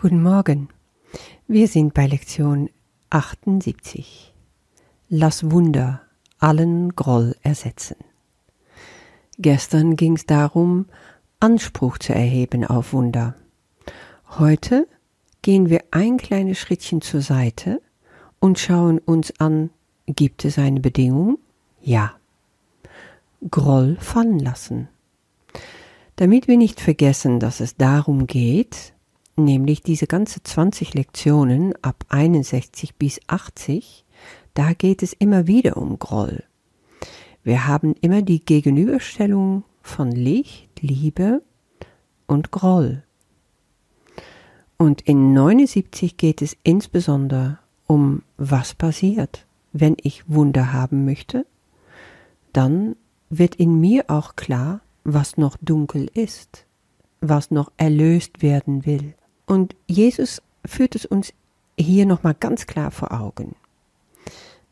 Guten 0.00 0.22
Morgen. 0.22 0.68
Wir 1.48 1.66
sind 1.66 1.92
bei 1.92 2.06
Lektion 2.06 2.70
78. 3.10 4.32
Lass 5.08 5.50
Wunder 5.50 6.02
allen 6.38 6.94
Groll 6.94 7.34
ersetzen. 7.42 7.96
Gestern 9.38 9.96
ging 9.96 10.14
es 10.14 10.24
darum, 10.24 10.86
Anspruch 11.40 11.98
zu 11.98 12.14
erheben 12.14 12.64
auf 12.64 12.92
Wunder. 12.92 13.34
Heute 14.38 14.86
gehen 15.42 15.68
wir 15.68 15.82
ein 15.90 16.16
kleines 16.16 16.60
Schrittchen 16.60 17.00
zur 17.00 17.20
Seite 17.20 17.82
und 18.38 18.60
schauen 18.60 19.00
uns 19.00 19.40
an, 19.40 19.70
gibt 20.06 20.44
es 20.44 20.58
eine 20.58 20.78
Bedingung? 20.78 21.38
Ja. 21.82 22.12
Groll 23.50 23.96
fallen 23.98 24.38
lassen. 24.38 24.86
Damit 26.14 26.46
wir 26.46 26.56
nicht 26.56 26.80
vergessen, 26.80 27.40
dass 27.40 27.58
es 27.58 27.74
darum 27.76 28.28
geht, 28.28 28.92
nämlich 29.38 29.82
diese 29.82 30.06
ganze 30.06 30.42
20 30.42 30.94
Lektionen 30.94 31.74
ab 31.82 32.04
61 32.08 32.96
bis 32.96 33.20
80, 33.26 34.04
da 34.54 34.72
geht 34.72 35.02
es 35.02 35.12
immer 35.12 35.46
wieder 35.46 35.76
um 35.76 35.98
Groll. 35.98 36.42
Wir 37.44 37.66
haben 37.66 37.94
immer 38.00 38.22
die 38.22 38.44
Gegenüberstellung 38.44 39.64
von 39.82 40.12
Licht, 40.12 40.80
Liebe 40.80 41.42
und 42.26 42.50
Groll. 42.50 43.02
Und 44.76 45.00
in 45.02 45.32
79 45.32 46.16
geht 46.16 46.42
es 46.42 46.56
insbesondere 46.62 47.58
um 47.86 48.22
was 48.36 48.74
passiert, 48.74 49.46
wenn 49.72 49.96
ich 50.02 50.28
Wunder 50.28 50.72
haben 50.72 51.04
möchte. 51.04 51.46
Dann 52.52 52.96
wird 53.30 53.56
in 53.56 53.80
mir 53.80 54.04
auch 54.08 54.36
klar, 54.36 54.80
was 55.04 55.36
noch 55.36 55.56
dunkel 55.60 56.10
ist, 56.14 56.66
was 57.20 57.50
noch 57.50 57.72
erlöst 57.76 58.42
werden 58.42 58.86
will. 58.86 59.14
Und 59.48 59.74
Jesus 59.86 60.42
führt 60.64 60.94
es 60.94 61.06
uns 61.06 61.32
hier 61.78 62.04
nochmal 62.04 62.36
ganz 62.38 62.66
klar 62.66 62.90
vor 62.90 63.12
Augen. 63.12 63.56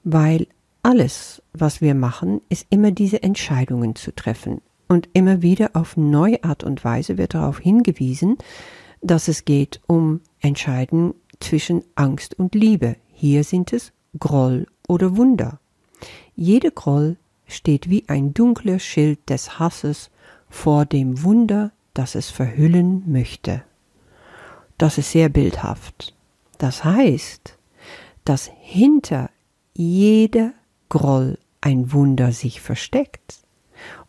Weil 0.05 0.47
alles, 0.83 1.43
was 1.55 1.81
wir 1.81 1.95
machen, 1.95 2.43
ist 2.51 2.67
immer 2.69 2.91
diese 2.91 3.23
Entscheidungen 3.23 3.97
zu 3.97 4.15
treffen. 4.15 4.61
Und 4.87 5.09
immer 5.15 5.41
wieder 5.41 5.71
auf 5.73 5.97
neue 5.97 6.45
Art 6.45 6.63
und 6.63 6.85
Weise 6.85 7.17
wird 7.17 7.35
darauf 7.35 7.59
hingewiesen, 7.59 8.37
dass 9.01 9.29
es 9.29 9.47
geht 9.47 9.81
um 9.87 10.21
Entscheiden 10.41 11.15
zwischen 11.41 11.83
Angst 11.95 12.39
und 12.39 12.55
Liebe. 12.55 12.97
Hier 13.13 13.45
sind 13.45 13.73
es 13.73 13.93
Groll 14.19 14.67
oder 14.87 15.17
Wunder. 15.17 15.59
Jede 16.35 16.71
Groll 16.71 17.17
steht 17.47 17.89
wie 17.89 18.05
ein 18.09 18.35
dunkler 18.35 18.79
Schild 18.79 19.31
des 19.31 19.59
Hasses 19.59 20.11
vor 20.51 20.85
dem 20.85 21.23
Wunder, 21.23 21.73
das 21.95 22.15
es 22.15 22.29
verhüllen 22.29 23.03
möchte 23.11 23.63
das 24.79 24.99
ist 24.99 25.13
sehr 25.13 25.29
bildhaft. 25.29 26.15
Das 26.59 26.85
heißt, 26.85 27.59
dass 28.25 28.51
hinter 28.61 29.31
jeder 29.75 30.53
Groll 30.89 31.39
ein 31.61 31.93
Wunder 31.93 32.33
sich 32.33 32.61
versteckt. 32.61 33.39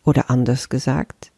Oder 0.04 0.30
anders 0.30 0.68
gesagt, 0.68 1.32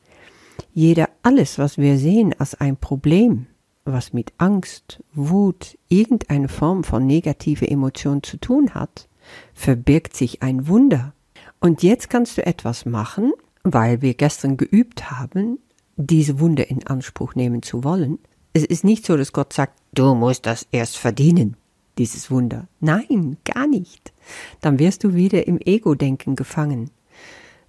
jeder 0.72 1.08
alles, 1.22 1.58
was 1.58 1.78
wir 1.78 1.98
sehen 1.98 2.34
als 2.38 2.54
ein 2.54 2.76
Problem, 2.76 3.46
was 3.84 4.12
mit 4.12 4.32
Angst, 4.38 5.02
Wut, 5.14 5.78
irgendeine 5.88 6.48
Form 6.48 6.84
von 6.84 7.06
negative 7.06 7.68
Emotion 7.68 8.22
zu 8.22 8.36
tun 8.36 8.74
hat, 8.74 9.08
verbirgt 9.54 10.14
sich 10.16 10.42
ein 10.42 10.68
Wunder. 10.68 11.12
Und 11.58 11.82
jetzt 11.82 12.10
kannst 12.10 12.38
du 12.38 12.46
etwas 12.46 12.86
machen, 12.86 13.32
weil 13.62 14.02
wir 14.02 14.14
gestern 14.14 14.56
geübt 14.56 15.10
haben, 15.10 15.58
diese 15.96 16.40
Wunder 16.40 16.70
in 16.70 16.86
Anspruch 16.86 17.34
nehmen 17.34 17.62
zu 17.62 17.84
wollen, 17.84 18.18
es 18.52 18.64
ist 18.64 18.84
nicht 18.84 19.06
so, 19.06 19.16
dass 19.16 19.32
Gott 19.32 19.52
sagt, 19.52 19.78
du 19.94 20.14
musst 20.14 20.46
das 20.46 20.66
erst 20.72 20.96
verdienen, 20.96 21.56
dieses 21.98 22.30
Wunder. 22.30 22.68
Nein, 22.80 23.36
gar 23.44 23.66
nicht. 23.66 24.12
Dann 24.60 24.78
wirst 24.78 25.04
du 25.04 25.14
wieder 25.14 25.46
im 25.46 25.58
Ego-Denken 25.58 26.36
gefangen. 26.36 26.90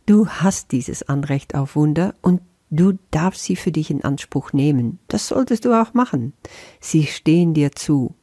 Du 0.05 0.27
hast 0.27 0.71
dieses 0.71 1.03
Anrecht 1.03 1.55
auf 1.55 1.75
Wunder 1.75 2.15
und 2.21 2.41
du 2.69 2.97
darfst 3.11 3.43
sie 3.43 3.55
für 3.55 3.71
dich 3.71 3.91
in 3.91 4.03
Anspruch 4.03 4.53
nehmen. 4.53 4.99
Das 5.07 5.27
solltest 5.27 5.65
du 5.65 5.79
auch 5.79 5.93
machen. 5.93 6.33
Sie 6.79 7.05
stehen 7.05 7.53
dir 7.53 7.71
zu. 7.73 8.15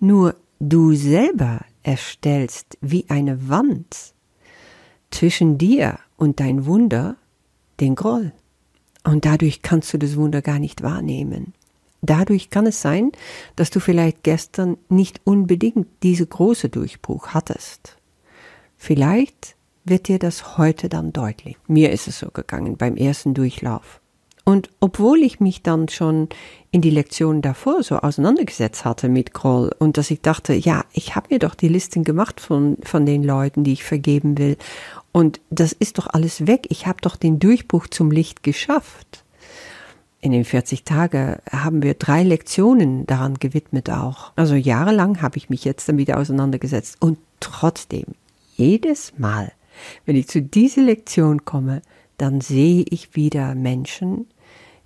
Nur 0.00 0.34
du 0.60 0.94
selber 0.94 1.60
erstellst 1.82 2.76
wie 2.80 3.06
eine 3.08 3.48
Wand 3.48 4.14
zwischen 5.10 5.56
dir 5.56 5.98
und 6.16 6.40
dein 6.40 6.66
Wunder 6.66 7.16
den 7.80 7.94
Groll. 7.94 8.32
Und 9.04 9.24
dadurch 9.24 9.62
kannst 9.62 9.94
du 9.94 9.98
das 9.98 10.16
Wunder 10.16 10.42
gar 10.42 10.58
nicht 10.58 10.82
wahrnehmen. 10.82 11.54
Dadurch 12.00 12.50
kann 12.50 12.66
es 12.66 12.80
sein, 12.80 13.12
dass 13.56 13.70
du 13.70 13.80
vielleicht 13.80 14.22
gestern 14.22 14.76
nicht 14.88 15.20
unbedingt 15.24 15.88
diese 16.02 16.26
große 16.26 16.68
Durchbruch 16.68 17.28
hattest. 17.28 17.96
Vielleicht 18.76 19.56
wird 19.84 20.08
dir 20.08 20.18
das 20.18 20.58
heute 20.58 20.88
dann 20.88 21.12
deutlich. 21.12 21.56
Mir 21.66 21.90
ist 21.90 22.06
es 22.06 22.20
so 22.20 22.30
gegangen 22.30 22.76
beim 22.76 22.96
ersten 22.96 23.34
Durchlauf. 23.34 24.00
Und 24.44 24.70
obwohl 24.80 25.18
ich 25.18 25.40
mich 25.40 25.62
dann 25.62 25.88
schon 25.88 26.28
in 26.70 26.80
die 26.80 26.90
Lektion 26.90 27.42
davor 27.42 27.82
so 27.82 27.96
auseinandergesetzt 27.96 28.86
hatte 28.86 29.10
mit 29.10 29.34
Groll 29.34 29.70
und 29.78 29.98
dass 29.98 30.10
ich 30.10 30.22
dachte, 30.22 30.54
ja, 30.54 30.84
ich 30.92 31.14
habe 31.16 31.26
mir 31.30 31.38
doch 31.38 31.54
die 31.54 31.68
Listen 31.68 32.02
gemacht 32.02 32.40
von, 32.40 32.78
von 32.82 33.04
den 33.04 33.22
Leuten, 33.24 33.62
die 33.62 33.74
ich 33.74 33.84
vergeben 33.84 34.38
will. 34.38 34.56
Und 35.12 35.40
das 35.50 35.72
ist 35.72 35.98
doch 35.98 36.06
alles 36.06 36.46
weg. 36.46 36.66
Ich 36.70 36.86
habe 36.86 36.98
doch 37.02 37.16
den 37.16 37.38
Durchbruch 37.38 37.88
zum 37.88 38.10
Licht 38.10 38.42
geschafft 38.42 39.24
in 40.20 40.32
den 40.32 40.44
40 40.44 40.84
Tagen 40.84 41.36
haben 41.50 41.82
wir 41.82 41.94
drei 41.94 42.22
Lektionen 42.22 43.06
daran 43.06 43.34
gewidmet 43.34 43.90
auch. 43.90 44.32
Also 44.36 44.54
jahrelang 44.54 45.22
habe 45.22 45.36
ich 45.36 45.48
mich 45.48 45.64
jetzt 45.64 45.88
damit 45.88 46.12
auseinandergesetzt 46.12 46.96
und 47.00 47.18
trotzdem, 47.40 48.06
jedes 48.56 49.16
Mal, 49.18 49.52
wenn 50.06 50.16
ich 50.16 50.28
zu 50.28 50.42
dieser 50.42 50.82
Lektion 50.82 51.44
komme, 51.44 51.82
dann 52.16 52.40
sehe 52.40 52.84
ich 52.90 53.14
wieder 53.14 53.54
Menschen, 53.54 54.26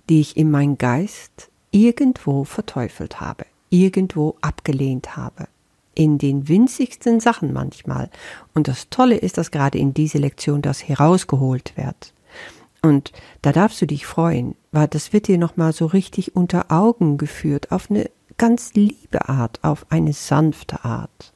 die 0.09 0.21
ich 0.21 0.37
in 0.37 0.51
meinem 0.51 0.77
Geist 0.77 1.49
irgendwo 1.71 2.43
verteufelt 2.43 3.19
habe, 3.19 3.45
irgendwo 3.69 4.35
abgelehnt 4.41 5.17
habe. 5.17 5.47
In 5.95 6.17
den 6.19 6.47
winzigsten 6.47 7.19
Sachen 7.19 7.53
manchmal. 7.53 8.09
Und 8.53 8.67
das 8.67 8.89
Tolle 8.89 9.15
ist, 9.15 9.37
dass 9.37 9.51
gerade 9.51 9.77
in 9.77 9.93
dieser 9.93 10.19
Lektion 10.19 10.61
das 10.61 10.87
herausgeholt 10.87 11.73
wird. 11.75 12.12
Und 12.83 13.13
da 13.41 13.53
darfst 13.53 13.81
du 13.81 13.87
dich 13.87 14.05
freuen, 14.05 14.55
weil 14.73 14.89
das 14.89 15.13
wird 15.13 15.29
dir 15.29 15.37
nochmal 15.37 15.71
so 15.71 15.85
richtig 15.85 16.35
unter 16.35 16.69
Augen 16.69 17.17
geführt, 17.17 17.71
auf 17.71 17.89
eine 17.89 18.11
ganz 18.37 18.73
liebe 18.73 19.29
Art, 19.29 19.63
auf 19.63 19.85
eine 19.89 20.11
sanfte 20.11 20.83
Art. 20.83 21.33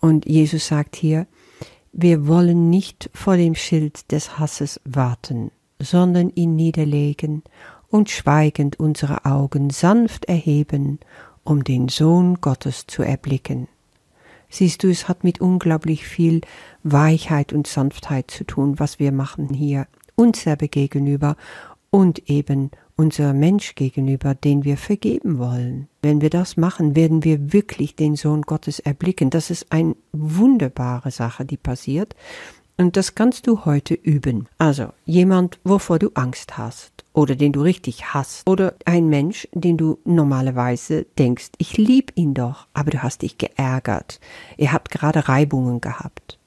Und 0.00 0.26
Jesus 0.26 0.68
sagt 0.68 0.96
hier, 0.96 1.26
wir 1.92 2.26
wollen 2.26 2.70
nicht 2.70 3.10
vor 3.12 3.36
dem 3.36 3.54
Schild 3.54 4.10
des 4.10 4.38
Hasses 4.38 4.80
warten, 4.84 5.50
sondern 5.78 6.30
ihn 6.30 6.56
niederlegen 6.56 7.42
und 7.90 8.08
schweigend 8.08 8.80
unsere 8.80 9.26
Augen 9.26 9.68
sanft 9.68 10.26
erheben, 10.26 10.98
um 11.44 11.62
den 11.62 11.88
Sohn 11.88 12.40
Gottes 12.40 12.86
zu 12.86 13.02
erblicken. 13.02 13.68
Siehst 14.48 14.82
du, 14.82 14.88
es 14.88 15.08
hat 15.08 15.24
mit 15.24 15.42
unglaublich 15.42 16.06
viel 16.06 16.40
Weichheit 16.84 17.52
und 17.52 17.66
Sanftheit 17.66 18.30
zu 18.30 18.44
tun, 18.44 18.78
was 18.78 18.98
wir 18.98 19.12
machen 19.12 19.52
hier 19.52 19.86
uns 20.18 20.44
gegenüber 20.70 21.36
und 21.90 22.28
eben 22.28 22.70
unser 22.96 23.32
Mensch 23.32 23.76
gegenüber, 23.76 24.34
den 24.34 24.64
wir 24.64 24.76
vergeben 24.76 25.38
wollen. 25.38 25.88
Wenn 26.02 26.20
wir 26.20 26.30
das 26.30 26.56
machen, 26.56 26.96
werden 26.96 27.22
wir 27.22 27.52
wirklich 27.52 27.94
den 27.94 28.16
Sohn 28.16 28.42
Gottes 28.42 28.80
erblicken. 28.80 29.30
Das 29.30 29.50
ist 29.50 29.70
eine 29.70 29.94
wunderbare 30.12 31.12
Sache, 31.12 31.44
die 31.44 31.56
passiert. 31.56 32.16
Und 32.76 32.96
das 32.96 33.14
kannst 33.14 33.46
du 33.46 33.64
heute 33.64 33.94
üben. 33.94 34.48
Also 34.58 34.88
jemand, 35.04 35.58
wovor 35.64 35.98
du 35.98 36.10
Angst 36.14 36.58
hast 36.58 37.04
oder 37.12 37.36
den 37.36 37.52
du 37.52 37.62
richtig 37.62 38.12
hast 38.14 38.48
oder 38.48 38.74
ein 38.84 39.08
Mensch, 39.08 39.48
den 39.52 39.76
du 39.76 39.98
normalerweise 40.04 41.06
denkst, 41.18 41.50
ich 41.58 41.76
lieb 41.76 42.12
ihn 42.16 42.34
doch, 42.34 42.66
aber 42.74 42.90
du 42.90 43.02
hast 43.02 43.22
dich 43.22 43.38
geärgert. 43.38 44.20
Ihr 44.56 44.72
habt 44.72 44.90
gerade 44.90 45.28
Reibungen 45.28 45.80
gehabt. 45.80 46.38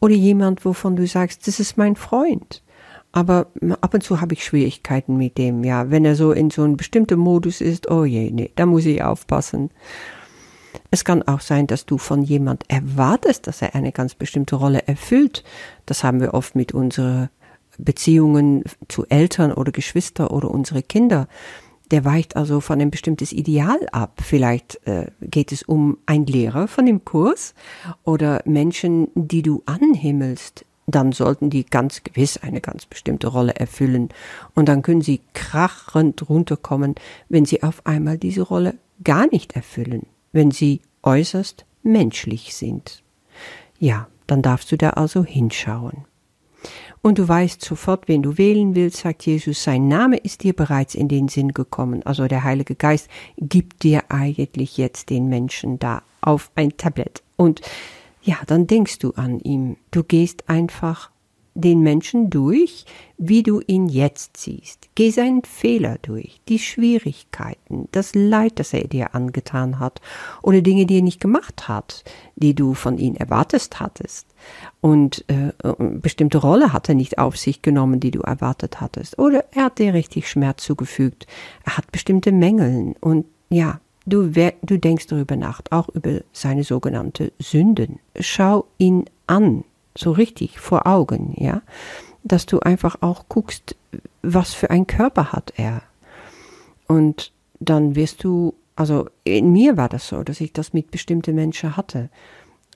Oder 0.00 0.14
jemand, 0.14 0.64
wovon 0.64 0.96
du 0.96 1.06
sagst, 1.06 1.46
das 1.46 1.60
ist 1.60 1.76
mein 1.76 1.96
Freund 1.96 2.62
aber 3.12 3.48
ab 3.80 3.94
und 3.94 4.02
zu 4.02 4.20
habe 4.20 4.34
ich 4.34 4.44
Schwierigkeiten 4.44 5.16
mit 5.16 5.36
dem, 5.36 5.64
ja. 5.64 5.90
Wenn 5.90 6.04
er 6.04 6.14
so 6.14 6.32
in 6.32 6.50
so 6.50 6.62
einem 6.62 6.76
bestimmten 6.76 7.18
Modus 7.18 7.60
ist, 7.60 7.90
oh 7.90 8.04
je, 8.04 8.30
nee, 8.30 8.52
da 8.54 8.66
muss 8.66 8.86
ich 8.86 9.02
aufpassen. 9.02 9.70
Es 10.92 11.04
kann 11.04 11.22
auch 11.22 11.40
sein, 11.40 11.66
dass 11.66 11.86
du 11.86 11.98
von 11.98 12.22
jemand 12.22 12.64
erwartest, 12.68 13.46
dass 13.46 13.62
er 13.62 13.74
eine 13.74 13.92
ganz 13.92 14.14
bestimmte 14.14 14.56
Rolle 14.56 14.86
erfüllt. 14.86 15.42
Das 15.86 16.04
haben 16.04 16.20
wir 16.20 16.34
oft 16.34 16.54
mit 16.54 16.72
unseren 16.72 17.30
Beziehungen 17.78 18.64
zu 18.88 19.06
Eltern 19.08 19.52
oder 19.52 19.72
Geschwister 19.72 20.32
oder 20.32 20.50
unsere 20.50 20.82
Kinder. 20.82 21.26
Der 21.90 22.04
weicht 22.04 22.36
also 22.36 22.60
von 22.60 22.80
einem 22.80 22.90
bestimmtes 22.90 23.32
Ideal 23.32 23.80
ab. 23.90 24.20
Vielleicht 24.22 24.86
äh, 24.86 25.10
geht 25.20 25.50
es 25.50 25.62
um 25.64 25.98
einen 26.06 26.26
Lehrer 26.26 26.68
von 26.68 26.86
dem 26.86 27.04
Kurs 27.04 27.54
oder 28.04 28.42
Menschen, 28.44 29.08
die 29.14 29.42
du 29.42 29.62
anhimmelst, 29.66 30.64
dann 30.94 31.12
sollten 31.12 31.50
die 31.50 31.64
ganz 31.64 32.02
gewiss 32.04 32.36
eine 32.38 32.60
ganz 32.60 32.86
bestimmte 32.86 33.28
Rolle 33.28 33.54
erfüllen. 33.54 34.08
Und 34.54 34.68
dann 34.68 34.82
können 34.82 35.02
sie 35.02 35.20
krachend 35.34 36.28
runterkommen, 36.28 36.94
wenn 37.28 37.44
sie 37.44 37.62
auf 37.62 37.86
einmal 37.86 38.18
diese 38.18 38.42
Rolle 38.42 38.74
gar 39.04 39.26
nicht 39.28 39.52
erfüllen, 39.52 40.06
wenn 40.32 40.50
sie 40.50 40.80
äußerst 41.02 41.64
menschlich 41.82 42.54
sind. 42.54 43.02
Ja, 43.78 44.08
dann 44.26 44.42
darfst 44.42 44.70
du 44.70 44.76
da 44.76 44.90
also 44.90 45.24
hinschauen. 45.24 46.04
Und 47.02 47.18
du 47.18 47.26
weißt 47.26 47.64
sofort, 47.64 48.08
wen 48.08 48.22
du 48.22 48.36
wählen 48.36 48.74
willst, 48.74 48.98
sagt 48.98 49.24
Jesus, 49.24 49.64
sein 49.64 49.88
Name 49.88 50.18
ist 50.18 50.42
dir 50.42 50.52
bereits 50.52 50.94
in 50.94 51.08
den 51.08 51.28
Sinn 51.28 51.54
gekommen. 51.54 52.04
Also 52.04 52.26
der 52.26 52.44
Heilige 52.44 52.74
Geist 52.74 53.08
gibt 53.38 53.82
dir 53.82 54.04
eigentlich 54.10 54.76
jetzt 54.76 55.08
den 55.08 55.28
Menschen 55.28 55.78
da 55.78 56.02
auf 56.20 56.50
ein 56.56 56.76
Tablett. 56.76 57.22
Und 57.36 57.62
ja, 58.22 58.36
dann 58.46 58.66
denkst 58.66 58.98
du 58.98 59.12
an 59.12 59.40
ihn. 59.40 59.76
Du 59.90 60.04
gehst 60.04 60.48
einfach 60.48 61.10
den 61.54 61.80
Menschen 61.80 62.30
durch, 62.30 62.84
wie 63.18 63.42
du 63.42 63.60
ihn 63.66 63.88
jetzt 63.88 64.36
siehst. 64.36 64.88
Geh 64.94 65.10
seinen 65.10 65.42
Fehler 65.44 65.98
durch, 66.00 66.40
die 66.48 66.58
Schwierigkeiten, 66.58 67.88
das 67.92 68.14
Leid, 68.14 68.58
das 68.58 68.72
er 68.72 68.86
dir 68.86 69.14
angetan 69.14 69.78
hat 69.78 70.00
oder 70.42 70.62
Dinge, 70.62 70.86
die 70.86 70.98
er 70.98 71.02
nicht 71.02 71.20
gemacht 71.20 71.68
hat, 71.68 72.04
die 72.36 72.54
du 72.54 72.74
von 72.74 72.98
ihm 72.98 73.16
erwartest 73.16 73.80
hattest. 73.80 74.28
Und 74.80 75.24
äh, 75.28 75.52
bestimmte 75.78 76.38
Rolle 76.38 76.72
hat 76.72 76.88
er 76.88 76.94
nicht 76.94 77.18
auf 77.18 77.36
sich 77.36 77.62
genommen, 77.62 78.00
die 78.00 78.10
du 78.10 78.20
erwartet 78.20 78.80
hattest. 78.80 79.18
Oder 79.18 79.44
er 79.52 79.64
hat 79.64 79.78
dir 79.78 79.92
richtig 79.92 80.28
Schmerz 80.28 80.62
zugefügt. 80.62 81.26
Er 81.64 81.76
hat 81.76 81.92
bestimmte 81.92 82.32
Mängeln 82.32 82.94
und 83.00 83.26
ja, 83.50 83.80
Du, 84.10 84.28
du 84.28 84.78
denkst 84.78 85.06
darüber 85.06 85.36
nach, 85.36 85.60
auch 85.70 85.88
über 85.88 86.22
seine 86.32 86.64
sogenannte 86.64 87.32
Sünden. 87.38 88.00
Schau 88.18 88.66
ihn 88.76 89.04
an, 89.28 89.62
so 89.96 90.10
richtig 90.10 90.58
vor 90.58 90.88
Augen, 90.88 91.34
ja, 91.36 91.62
dass 92.24 92.44
du 92.44 92.58
einfach 92.58 92.96
auch 93.02 93.26
guckst, 93.28 93.76
was 94.22 94.52
für 94.52 94.70
ein 94.70 94.88
Körper 94.88 95.30
hat 95.32 95.52
er. 95.56 95.82
Und 96.88 97.32
dann 97.60 97.94
wirst 97.94 98.24
du, 98.24 98.54
also 98.74 99.08
in 99.22 99.52
mir 99.52 99.76
war 99.76 99.88
das 99.88 100.08
so, 100.08 100.24
dass 100.24 100.40
ich 100.40 100.52
das 100.52 100.72
mit 100.72 100.90
bestimmten 100.90 101.36
Menschen 101.36 101.76
hatte. 101.76 102.10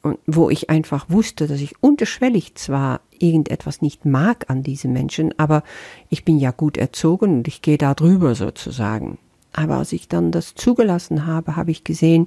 Und 0.02 0.18
wo 0.26 0.50
ich 0.50 0.70
einfach 0.70 1.10
wusste, 1.10 1.48
dass 1.48 1.60
ich 1.60 1.82
unterschwellig 1.82 2.54
zwar 2.54 3.00
irgendetwas 3.18 3.82
nicht 3.82 4.04
mag 4.04 4.50
an 4.50 4.62
diesen 4.62 4.92
Menschen, 4.92 5.36
aber 5.36 5.64
ich 6.10 6.24
bin 6.24 6.38
ja 6.38 6.52
gut 6.52 6.76
erzogen 6.76 7.38
und 7.38 7.48
ich 7.48 7.60
gehe 7.60 7.78
da 7.78 7.94
drüber 7.94 8.36
sozusagen. 8.36 9.18
Aber 9.54 9.76
als 9.76 9.92
ich 9.92 10.08
dann 10.08 10.32
das 10.32 10.54
zugelassen 10.54 11.26
habe, 11.26 11.56
habe 11.56 11.70
ich 11.70 11.84
gesehen, 11.84 12.26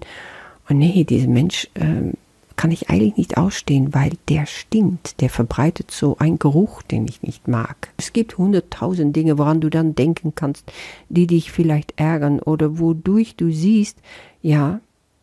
oh 0.70 0.74
nee, 0.74 1.04
dieser 1.04 1.28
Mensch 1.28 1.68
ähm, 1.76 2.14
kann 2.56 2.72
ich 2.72 2.90
eigentlich 2.90 3.18
nicht 3.18 3.38
ausstehen, 3.38 3.94
weil 3.94 4.14
der 4.30 4.48
stinkt, 4.48 5.22
der 5.22 5.30
verbreitet 5.30 5.92
so 5.92 6.18
einen 6.18 6.40
Geruch, 6.40 6.82
den 6.82 7.08
ich 7.08 7.22
nicht 7.22 7.48
mag. 7.48 7.90
Es 7.98 8.14
gibt 8.14 8.38
hunderttausend 8.38 9.16
Dinge, 9.16 9.38
woran 9.38 9.62
du 9.62 9.70
dann 9.70 9.94
denken 9.94 10.34
kannst, 10.34 10.72
die 11.08 11.28
dich 11.28 11.52
vielleicht 11.52 11.94
ärgern 12.00 12.40
oder 12.40 12.80
wodurch 12.80 13.36
du 13.36 13.52
siehst, 13.52 14.00
ja, 14.42 14.80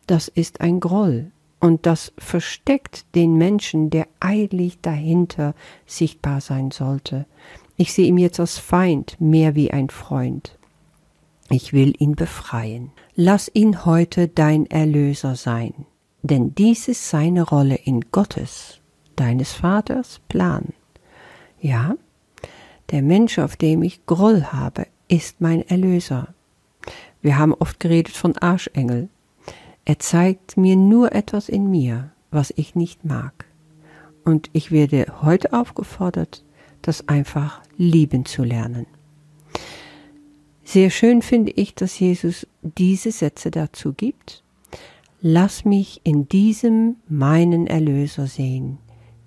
das 0.07 0.29
ist 0.29 0.61
ein 0.61 0.79
Groll. 0.79 1.31
Und 1.59 1.85
das 1.85 2.13
versteckt 2.17 3.05
den 3.15 3.37
Menschen, 3.37 3.89
der 3.89 4.07
eigentlich 4.19 4.79
dahinter 4.81 5.55
sichtbar 5.85 6.39
sein 6.39 6.71
sollte. 6.71 7.25
Ich 7.75 7.91
sehe 7.91 8.07
ihn 8.07 8.17
jetzt 8.17 8.39
als 8.39 8.57
Feind 8.57 9.17
mehr 9.19 9.55
wie 9.55 9.71
ein 9.71 9.89
Freund. 9.89 10.57
Ich 11.49 11.73
will 11.73 11.93
ihn 11.99 12.15
befreien. 12.15 12.91
Lass 13.15 13.51
ihn 13.53 13.85
heute 13.85 14.27
dein 14.27 14.65
Erlöser 14.65 15.35
sein, 15.35 15.85
denn 16.23 16.55
dies 16.55 16.87
ist 16.87 17.09
seine 17.09 17.43
Rolle 17.43 17.75
in 17.75 18.01
Gottes, 18.11 18.79
deines 19.15 19.53
Vaters 19.53 20.21
Plan. 20.27 20.73
Ja, 21.59 21.95
der 22.91 23.01
Mensch, 23.01 23.39
auf 23.39 23.55
dem 23.55 23.83
ich 23.83 24.05
Groll 24.05 24.43
habe, 24.45 24.87
ist 25.07 25.39
mein 25.39 25.61
Erlöser. 25.67 26.33
Wir 27.21 27.37
haben 27.37 27.53
oft 27.53 27.79
geredet 27.79 28.15
von 28.15 28.37
Arschengel. 28.37 29.09
Er 29.85 29.99
zeigt 29.99 30.57
mir 30.57 30.75
nur 30.75 31.13
etwas 31.13 31.49
in 31.49 31.69
mir, 31.69 32.11
was 32.31 32.53
ich 32.55 32.75
nicht 32.75 33.05
mag. 33.05 33.45
Und 34.23 34.49
ich 34.53 34.71
werde 34.71 35.21
heute 35.21 35.53
aufgefordert, 35.53 36.43
das 36.81 37.07
einfach 37.07 37.61
lieben 37.77 38.25
zu 38.25 38.43
lernen. 38.43 38.87
Sehr 40.67 40.89
schön 40.89 41.21
finde 41.21 41.51
ich, 41.51 41.75
dass 41.75 41.99
Jesus 41.99 42.47
diese 42.63 43.11
Sätze 43.11 43.51
dazu 43.51 43.93
gibt. 43.93 44.43
Lass 45.21 45.63
mich 45.63 46.01
in 46.03 46.27
diesem 46.27 46.97
meinen 47.07 47.67
Erlöser 47.67 48.25
sehen, 48.25 48.79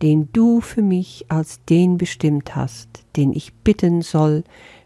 den 0.02 0.28
du 0.32 0.60
für 0.60 0.82
mich 0.82 1.26
als 1.28 1.64
den 1.64 1.96
bestimmt 1.96 2.56
hast, 2.56 3.04
den 3.14 3.32
ich 3.32 3.54
bitten 3.54 4.02
soll, 4.02 4.42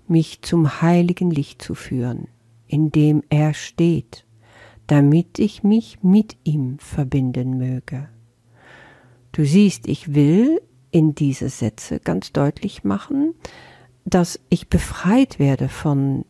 mich 0.06 0.42
zum 0.42 0.82
heiligen 0.82 1.30
Licht 1.30 1.62
zu 1.62 1.74
führen, 1.74 2.28
in 2.66 2.92
dem 2.92 3.22
er 3.30 3.54
steht, 3.54 4.26
damit 4.86 5.38
ich 5.38 5.62
mich 5.62 6.02
mit 6.02 6.36
ihm 6.44 6.78
verbinden 6.78 7.56
möge. 7.56 8.10
Du 9.32 9.46
siehst, 9.46 9.88
ich 9.88 10.14
will 10.14 10.60
in 10.90 11.14
diese 11.14 11.48
Sätze 11.48 11.98
ganz 11.98 12.32
deutlich 12.32 12.84
machen, 12.84 13.34
dass 14.04 14.38
ich 14.50 14.68
befreit 14.68 15.38
werde 15.38 15.70
von 15.70 16.26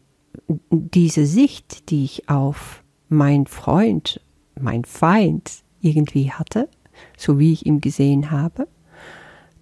diese 0.71 1.27
Sicht, 1.27 1.91
die 1.91 2.05
ich 2.05 2.29
auf 2.29 2.83
mein 3.09 3.47
Freund, 3.47 4.21
mein 4.61 4.85
Feind 4.85 5.63
irgendwie 5.81 6.31
hatte, 6.31 6.69
so 7.17 7.39
wie 7.39 7.53
ich 7.53 7.67
ihn 7.67 7.81
gesehen 7.81 8.31
habe, 8.31 8.69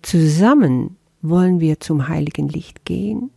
zusammen 0.03 0.97
wollen 1.23 1.61
wir 1.61 1.81
zum 1.81 2.09
heiligen 2.09 2.49
Licht 2.49 2.85
gehen 2.85 3.31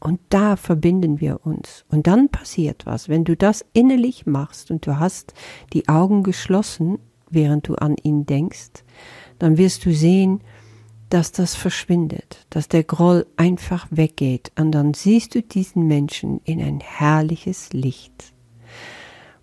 und 0.00 0.20
da 0.28 0.56
verbinden 0.56 1.20
wir 1.20 1.44
uns. 1.44 1.84
Und 1.88 2.06
dann 2.06 2.28
passiert 2.28 2.86
was. 2.86 3.08
Wenn 3.08 3.24
du 3.24 3.36
das 3.36 3.64
innerlich 3.72 4.26
machst 4.26 4.70
und 4.70 4.86
du 4.86 4.98
hast 4.98 5.34
die 5.72 5.88
Augen 5.88 6.22
geschlossen, 6.22 6.98
während 7.30 7.68
du 7.68 7.74
an 7.74 7.96
ihn 8.02 8.26
denkst, 8.26 8.84
dann 9.38 9.58
wirst 9.58 9.84
du 9.84 9.92
sehen, 9.92 10.40
dass 11.10 11.32
das 11.32 11.54
verschwindet, 11.54 12.46
dass 12.50 12.68
der 12.68 12.84
Groll 12.84 13.26
einfach 13.36 13.86
weggeht 13.90 14.52
und 14.58 14.72
dann 14.72 14.94
siehst 14.94 15.34
du 15.34 15.42
diesen 15.42 15.86
Menschen 15.86 16.40
in 16.44 16.60
ein 16.60 16.80
herrliches 16.80 17.72
Licht. 17.72 18.32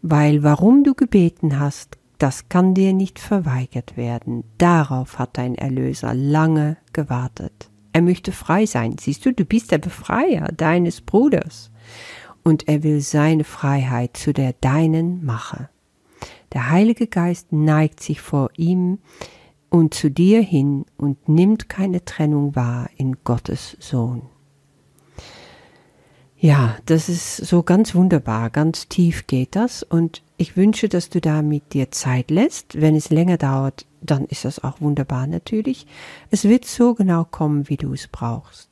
Weil 0.02 0.44
warum 0.44 0.84
du 0.84 0.94
gebeten 0.94 1.60
hast, 1.60 1.98
das 2.18 2.48
kann 2.48 2.74
dir 2.74 2.94
nicht 2.94 3.20
verweigert 3.20 3.98
werden. 3.98 4.44
Darauf 4.58 5.20
hat 5.20 5.38
dein 5.38 5.56
Erlöser 5.56 6.14
lange 6.14 6.78
gewartet. 6.94 7.70
Er 7.92 8.02
möchte 8.02 8.32
frei 8.32 8.66
sein. 8.66 8.98
Siehst 9.00 9.26
du, 9.26 9.34
du 9.34 9.46
bist 9.46 9.72
der 9.72 9.80
Befreier 9.80 10.50
deines 10.50 11.02
Bruders. 11.02 11.72
Und 12.44 12.68
er 12.68 12.84
will 12.84 13.02
seine 13.02 13.44
Freiheit 13.44 14.18
zu 14.18 14.34
der 14.34 14.54
deinen 14.54 15.26
mache. 15.26 15.70
Der 16.54 16.70
Heilige 16.70 17.08
Geist 17.08 17.52
neigt 17.52 18.02
sich 18.02 18.22
vor 18.22 18.50
ihm, 18.56 19.00
und 19.70 19.94
zu 19.94 20.10
dir 20.10 20.42
hin 20.42 20.86
und 20.98 21.28
nimmt 21.28 21.70
keine 21.70 22.06
Trennung 22.06 22.56
wahr 22.56 22.90
in 22.98 23.18
Gottes 23.24 23.78
Sohn. 23.80 24.24
Ja, 26.38 26.76
das 26.86 27.10
ist 27.10 27.38
so 27.38 27.64
ganz 27.64 27.96
wunderbar, 27.96 28.50
ganz 28.50 28.88
tief 28.88 29.26
geht 29.26 29.56
das 29.56 29.84
und 29.84 30.22
ich 30.38 30.58
wünsche, 30.58 30.90
dass 30.90 31.10
du 31.10 31.22
da 31.22 31.42
mit 31.42 31.74
dir 31.74 31.92
Zeit 31.92 32.30
lässt. 32.30 32.80
Wenn 32.80 32.96
es 32.96 33.10
länger 33.10 33.38
dauert, 33.38 33.86
dann 34.02 34.26
ist 34.26 34.46
das 34.46 34.64
auch 34.64 34.82
wunderbar 34.82 35.28
natürlich. 35.28 35.88
Es 36.30 36.44
wird 36.44 36.66
so 36.66 36.94
genau 36.94 37.24
kommen, 37.24 37.70
wie 37.70 37.78
du 37.78 37.94
es 37.94 38.08
brauchst. 38.08 38.70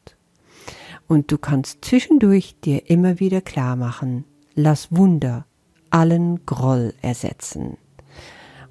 Und 1.08 1.32
du 1.32 1.38
kannst 1.38 1.86
zwischendurch 1.86 2.56
dir 2.64 2.90
immer 2.90 3.20
wieder 3.20 3.42
klar 3.42 3.76
machen, 3.76 4.26
lass 4.56 4.92
Wunder 4.92 5.46
allen 5.90 6.46
Groll 6.46 6.94
ersetzen. 7.02 7.78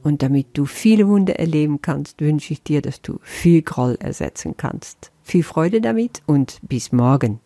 Und 0.03 0.23
damit 0.23 0.49
du 0.55 0.67
viele 0.67 1.09
Wunder 1.09 1.39
erleben 1.39 1.81
kannst, 1.81 2.21
wünsche 2.21 2.53
ich 2.53 2.63
dir, 2.63 2.83
dass 2.83 3.03
du 3.03 3.19
viel 3.23 3.63
Groll 3.63 3.97
ersetzen 4.01 4.57
kannst. 4.57 5.13
Viel 5.23 5.45
Freude 5.45 5.81
damit 5.81 6.23
und 6.27 6.59
bis 6.63 6.93
morgen. 6.93 7.41